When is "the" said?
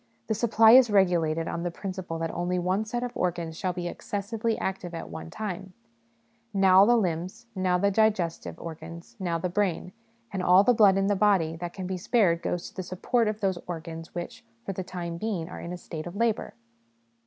0.25-0.33, 1.61-1.69, 6.85-6.95, 7.77-7.91, 9.37-9.47, 10.63-10.73, 11.05-11.15, 12.75-12.81, 14.73-14.83